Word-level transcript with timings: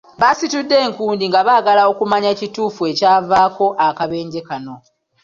Basitudde 0.21 0.75
enkundi 0.85 1.23
nga 1.29 1.41
baagala 1.47 1.81
okumanya 1.91 2.27
ekituufu 2.33 2.81
ekyavaako 2.91 3.65
akabenje 3.87 4.41
kano. 4.47 4.75